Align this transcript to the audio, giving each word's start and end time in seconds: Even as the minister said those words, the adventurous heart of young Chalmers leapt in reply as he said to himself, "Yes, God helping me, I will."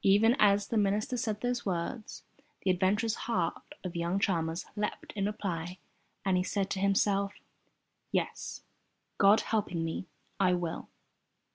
Even 0.00 0.34
as 0.38 0.68
the 0.68 0.78
minister 0.78 1.18
said 1.18 1.42
those 1.42 1.66
words, 1.66 2.24
the 2.62 2.70
adventurous 2.70 3.14
heart 3.28 3.74
of 3.84 3.94
young 3.94 4.18
Chalmers 4.18 4.64
leapt 4.76 5.12
in 5.12 5.26
reply 5.26 5.76
as 6.24 6.34
he 6.36 6.42
said 6.42 6.70
to 6.70 6.80
himself, 6.80 7.34
"Yes, 8.10 8.62
God 9.18 9.42
helping 9.42 9.84
me, 9.84 10.06
I 10.40 10.54
will." 10.54 10.88